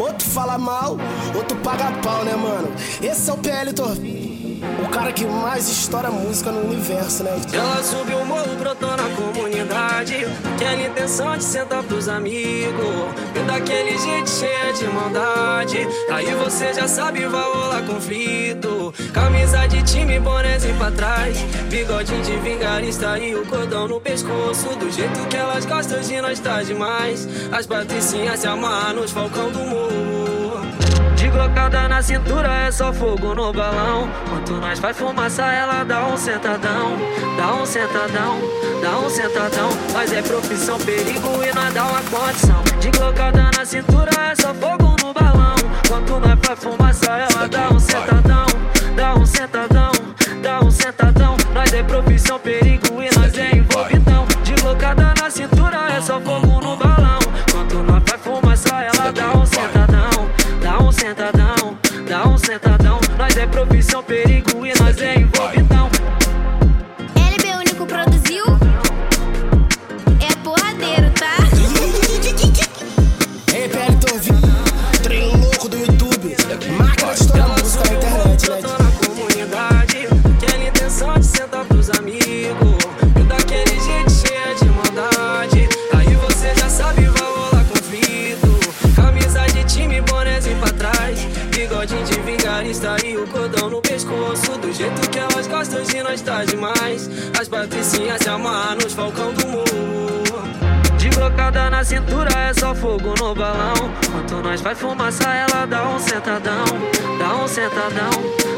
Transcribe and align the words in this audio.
outro 0.00 0.26
fala 0.26 0.58
mal, 0.58 0.96
outro 1.34 1.56
paga 1.58 1.92
pau, 2.02 2.24
né, 2.24 2.34
mano? 2.34 2.68
Esse 3.02 3.30
é 3.30 3.32
o 3.32 3.36
PL 3.36 3.72
Torvinho. 3.72 4.29
O 4.82 4.88
cara 4.88 5.12
que 5.12 5.24
mais 5.26 5.68
estoura 5.68 6.10
música 6.10 6.50
no 6.50 6.66
universo, 6.66 7.22
né? 7.22 7.38
Ela 7.52 7.82
subiu 7.82 8.18
o 8.18 8.26
morro, 8.26 8.56
brotou 8.58 8.90
na 8.96 9.08
comunidade. 9.10 10.26
Aquela 10.54 10.82
intenção 10.86 11.36
de 11.36 11.44
sentar 11.44 11.82
pros 11.82 12.08
amigos. 12.08 13.14
E 13.34 13.38
daquele 13.46 13.98
jeito 13.98 14.30
cheia 14.30 14.72
de 14.72 14.84
maldade. 14.86 15.86
Aí 16.10 16.34
você 16.34 16.72
já 16.72 16.88
sabe, 16.88 17.26
vai 17.26 17.42
rolar 17.42 17.82
conflito. 17.82 18.92
Camisa 19.12 19.66
de 19.66 19.82
time, 19.82 20.18
bonézinho 20.18 20.76
pra 20.76 20.90
trás. 20.90 21.36
Bigodinho 21.68 22.22
de 22.22 22.36
vingarista 22.38 23.18
e 23.18 23.34
o 23.34 23.44
cordão 23.46 23.86
no 23.86 24.00
pescoço. 24.00 24.68
Do 24.76 24.90
jeito 24.90 25.20
que 25.28 25.36
elas 25.36 25.64
gostam 25.66 26.00
de 26.00 26.20
nós 26.20 26.40
tá 26.40 26.62
demais. 26.62 27.28
As 27.52 27.66
patricinhas 27.66 28.40
se 28.40 28.46
amarram 28.46 29.02
nos 29.02 29.10
falcão 29.10 29.50
do 29.50 29.58
morro. 29.58 30.09
Glocada 31.60 31.88
na 31.88 32.00
cintura 32.00 32.48
é 32.66 32.72
só 32.72 32.90
fogo 32.90 33.34
no 33.34 33.52
balão. 33.52 34.08
Quanto 34.30 34.54
nós 34.54 34.78
faz 34.78 34.96
fumaça, 34.96 35.42
ela 35.42 35.84
dá 35.84 36.06
um 36.06 36.16
sentadão. 36.16 36.96
Dá 37.36 37.54
um 37.54 37.66
sentadão, 37.66 38.40
dá 38.80 38.98
um 38.98 39.10
sentadão. 39.10 39.68
Nós 39.92 40.10
é 40.10 40.22
profissão, 40.22 40.78
perigo 40.78 41.28
e 41.44 41.72
dá 41.74 41.84
uma 41.84 42.00
condição. 42.04 42.62
De 42.80 42.90
glocada 42.90 43.50
na 43.54 43.64
cintura 43.66 44.10
é 44.32 44.34
só 44.34 44.54
fogo 44.54 44.96
no 45.02 45.12
balão. 45.12 45.54
Quanto 45.86 46.18
nós 46.18 46.38
faz 46.42 46.58
fumaça, 46.60 47.10
ela 47.10 47.46
dá 47.46 47.68
um 47.68 47.78
sentadão. 47.78 48.46
Dá 48.96 49.14
um 49.14 49.26
sentadão, 49.26 49.92
dá 50.42 50.60
um 50.60 50.70
sentadão. 50.70 51.36
Nós 51.52 51.72
é 51.74 51.82
profissão, 51.82 52.38
perigo 52.38 53.02
e 53.02 53.18
nós 53.18 53.36
é 53.36 53.54
envolvidão. 53.54 54.26
De 54.42 54.54
glocada 54.62 55.12
na 55.20 55.30
cintura 55.30 55.76
é 55.94 56.00
só 56.00 56.18
fogo 56.22 56.58
no 56.62 56.74
balão. 56.78 57.18
Quanto 57.52 57.82
nós 57.82 58.02
faz 58.06 58.22
fumaça, 58.22 58.74
ela 58.82 59.12
dá 59.12 59.32
um 59.32 59.39
profissão, 63.90 64.02
perigo 64.02 64.64
e 64.64 64.72
nós 64.78 64.98
é 64.98 65.19
vingarista 92.70 92.96
e 93.04 93.16
o 93.16 93.26
cordão 93.26 93.68
no 93.68 93.82
pescoço. 93.82 94.58
Do 94.58 94.72
jeito 94.72 95.10
que 95.10 95.18
elas 95.18 95.46
gostam 95.46 95.82
de 95.82 96.02
nós 96.02 96.20
tá 96.20 96.44
demais. 96.44 97.10
As 97.38 97.48
patricinhas 97.48 98.22
se 98.22 98.28
amarram 98.28 98.76
nos 98.76 98.92
falcão 98.92 99.32
do 99.32 99.46
morro. 99.48 99.66
De 100.96 101.08
glocada 101.10 101.70
na 101.70 101.82
cintura 101.82 102.30
é 102.32 102.54
só 102.54 102.74
fogo 102.74 103.14
no 103.18 103.34
balão. 103.34 103.74
Quanto 104.12 104.36
nós 104.36 104.60
faz 104.60 104.78
fumaça, 104.78 105.24
ela 105.24 105.66
dá 105.66 105.88
um 105.88 105.98
sentadão. 105.98 106.64
Dá 107.18 107.34
um 107.42 107.48
sentadão, 107.48 108.10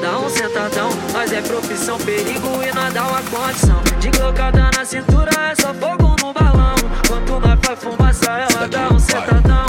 dá 0.00 0.18
um 0.18 0.28
sentadão. 0.28 0.90
Nós 1.12 1.32
é 1.32 1.42
profissão, 1.42 1.98
perigo 1.98 2.62
e 2.62 2.74
nós 2.74 2.94
dá 2.94 3.06
uma 3.06 3.22
condição. 3.22 3.82
De 4.00 4.10
glocada 4.10 4.70
na 4.76 4.84
cintura 4.84 5.30
é 5.50 5.54
só 5.60 5.74
fogo 5.74 6.16
no 6.22 6.32
balão. 6.32 6.76
Quanto 7.06 7.40
nós 7.40 7.58
faz 7.62 7.78
fumaça, 7.78 8.30
ela 8.30 8.68
dá 8.68 8.88
um 8.88 8.98
sentadão. 8.98 9.67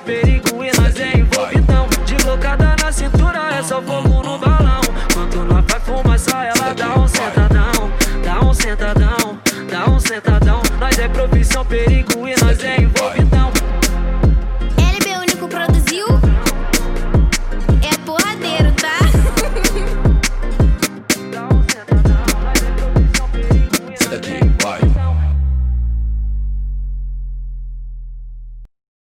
Perigo 0.00 0.64
e 0.64 0.70
nós 0.80 0.96
é 0.98 1.18
envolvidão. 1.18 1.88
De 2.04 2.16
na 2.82 2.92
cintura 2.92 3.38
é 3.58 3.62
só 3.62 3.80
fogo 3.82 4.22
no 4.22 4.38
balão. 4.38 4.80
Quanto 5.12 5.38
nós 5.44 5.64
faz 5.68 5.82
fumaça, 5.84 6.44
ela 6.44 6.74
dá 6.74 6.98
um 6.98 7.06
sentadão. 7.06 7.90
Dá 8.24 8.40
um 8.40 8.54
sentadão, 8.54 9.38
dá 9.70 9.90
um 9.90 10.00
sentadão. 10.00 10.62
Nós 10.78 10.98
é 10.98 11.08
profissão, 11.08 11.64
perigo 11.64 12.19